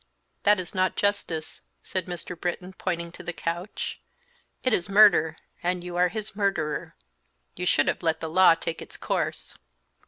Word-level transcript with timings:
"That 0.41 0.59
is 0.59 0.73
not 0.73 0.95
justice," 0.95 1.61
said 1.83 2.07
Mr. 2.07 2.35
Britton, 2.35 2.73
pointing 2.73 3.11
to 3.11 3.21
the 3.21 3.33
couch; 3.33 3.99
"it 4.63 4.73
is 4.73 4.89
murder, 4.89 5.35
and 5.61 5.83
you 5.83 5.95
are 5.95 6.07
his 6.07 6.35
murderer. 6.35 6.95
You 7.55 7.67
should 7.67 7.87
have 7.87 8.01
let 8.01 8.19
the 8.19 8.27
law 8.27 8.55
take 8.55 8.81
its 8.81 8.97
course." 8.97 9.53